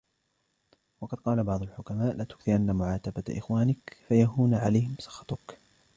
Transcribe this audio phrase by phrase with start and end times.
[1.01, 5.57] وَقَدْ قَالَ بَعْضُ الْحُكَمَاءِ لَا تُكْثِرَنَّ مُعَاتَبَةَ إخْوَانِك، فَيَهُونَ عَلَيْهِمْ سَخَطُك